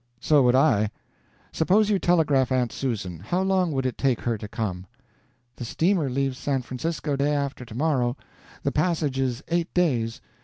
"So 0.19 0.41
would 0.41 0.55
I. 0.55 0.89
Suppose 1.51 1.91
you 1.91 1.99
telegraph 1.99 2.51
Aunt 2.51 2.71
Susan. 2.71 3.19
How 3.19 3.43
long 3.43 3.71
would 3.71 3.85
it 3.85 3.99
take 3.99 4.21
her 4.21 4.35
to 4.35 4.47
come?" 4.47 4.87
"The 5.57 5.63
steamer 5.63 6.09
leaves 6.09 6.39
San 6.39 6.63
Francisco 6.63 7.15
day 7.15 7.35
after 7.35 7.65
tomorrow. 7.65 8.17
The 8.63 8.71
passage 8.71 9.19
is 9.19 9.43
eight 9.49 9.71
days. 9.75 10.19